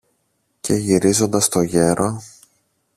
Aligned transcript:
Και 0.61 0.73
γυρίζοντας 0.73 1.45
στο 1.45 1.61
γέρο 1.61 2.21